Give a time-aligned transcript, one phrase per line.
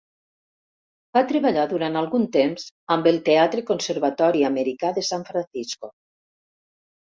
[1.17, 2.65] Va treballar durant algun temps
[2.97, 5.95] amb el Teatre Conservatori Americà de San Francisco.